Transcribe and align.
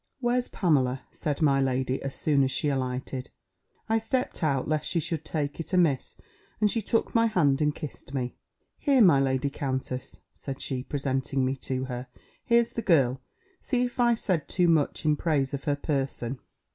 "Where's 0.19 0.47
Pamela?" 0.47 1.03
said 1.11 1.43
my 1.43 1.61
lady, 1.61 2.01
as 2.01 2.15
soon 2.15 2.43
as 2.43 2.49
she 2.49 2.69
alighted. 2.69 3.29
I 3.87 3.99
stept 3.99 4.41
out, 4.43 4.67
lest 4.67 4.89
she 4.89 4.99
should 4.99 5.23
take 5.23 5.59
it 5.59 5.73
amiss: 5.73 6.15
and 6.59 6.71
she 6.71 6.81
took 6.81 7.13
my 7.13 7.27
hand, 7.27 7.61
and 7.61 7.75
kissed 7.75 8.11
me: 8.11 8.35
"Here, 8.79 9.03
my 9.03 9.19
lady 9.19 9.51
countess," 9.51 10.17
said 10.33 10.59
she, 10.59 10.81
presenting 10.81 11.45
me 11.45 11.55
to 11.57 11.85
her, 11.85 12.07
"here's 12.43 12.71
the 12.71 12.81
girl; 12.81 13.21
see 13.59 13.83
if 13.83 13.99
I 13.99 14.15
said 14.15 14.47
too 14.47 14.67
much 14.67 15.05
in 15.05 15.17
praise 15.17 15.53
of 15.53 15.65
her 15.65 15.75
person." 15.75 16.39